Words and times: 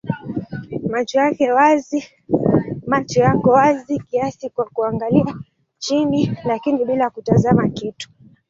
Macho 2.87 3.21
yako 3.21 3.49
wazi 3.55 3.97
kiasi 3.99 4.49
kwa 4.49 4.65
kuangalia 4.65 5.35
chini 5.77 6.37
lakini 6.45 6.85
bila 6.85 7.09
kutazama 7.09 7.69
kitu. 7.69 8.09